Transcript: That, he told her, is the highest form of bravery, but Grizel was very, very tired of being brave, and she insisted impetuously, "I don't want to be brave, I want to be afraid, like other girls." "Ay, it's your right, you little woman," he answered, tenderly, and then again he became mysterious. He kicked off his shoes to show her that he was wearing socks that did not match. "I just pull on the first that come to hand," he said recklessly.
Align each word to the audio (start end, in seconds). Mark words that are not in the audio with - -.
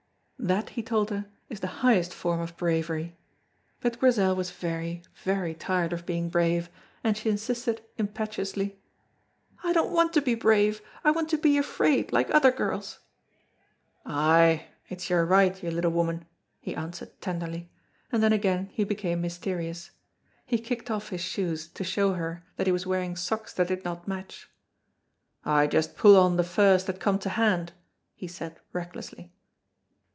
That, 0.43 0.69
he 0.69 0.81
told 0.81 1.11
her, 1.11 1.27
is 1.49 1.59
the 1.59 1.67
highest 1.85 2.15
form 2.15 2.39
of 2.39 2.57
bravery, 2.57 3.15
but 3.79 3.99
Grizel 3.99 4.35
was 4.35 4.49
very, 4.49 5.03
very 5.23 5.53
tired 5.53 5.93
of 5.93 6.03
being 6.07 6.29
brave, 6.29 6.67
and 7.03 7.15
she 7.15 7.29
insisted 7.29 7.83
impetuously, 7.99 8.81
"I 9.63 9.71
don't 9.71 9.91
want 9.91 10.13
to 10.13 10.21
be 10.21 10.33
brave, 10.33 10.81
I 11.03 11.11
want 11.11 11.29
to 11.29 11.37
be 11.37 11.59
afraid, 11.59 12.11
like 12.11 12.33
other 12.33 12.49
girls." 12.51 12.97
"Ay, 14.03 14.65
it's 14.89 15.11
your 15.11 15.25
right, 15.25 15.61
you 15.61 15.69
little 15.69 15.91
woman," 15.91 16.25
he 16.59 16.75
answered, 16.75 17.21
tenderly, 17.21 17.69
and 18.11 18.23
then 18.23 18.33
again 18.33 18.71
he 18.73 18.83
became 18.83 19.21
mysterious. 19.21 19.91
He 20.47 20.57
kicked 20.57 20.89
off 20.89 21.09
his 21.09 21.21
shoes 21.21 21.67
to 21.67 21.83
show 21.83 22.13
her 22.13 22.43
that 22.55 22.65
he 22.65 22.73
was 22.73 22.87
wearing 22.87 23.15
socks 23.15 23.53
that 23.53 23.67
did 23.67 23.85
not 23.85 24.07
match. 24.07 24.49
"I 25.45 25.67
just 25.67 25.95
pull 25.95 26.17
on 26.17 26.37
the 26.37 26.43
first 26.43 26.87
that 26.87 26.99
come 26.99 27.19
to 27.19 27.29
hand," 27.29 27.73
he 28.15 28.27
said 28.27 28.59
recklessly. 28.73 29.31